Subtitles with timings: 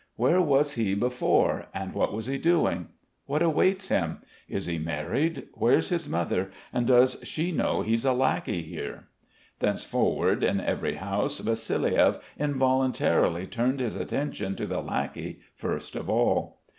[0.15, 2.87] Where was he before, and what was he doing?
[3.27, 4.23] What awaits him?
[4.49, 9.09] Is he married, where's his mother, and does she know he's a lackey here?"
[9.59, 16.61] Thenceforward in every house Vassiliev involuntarily turned his attention to the lackey first of all.